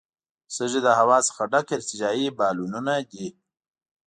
سږي 0.55 0.79
له 0.87 0.91
هوا 0.99 1.17
څخه 1.27 1.41
ډک 1.51 1.67
ارتجاعي 1.77 2.27
بالونونه 2.37 2.93
دي. 3.11 3.27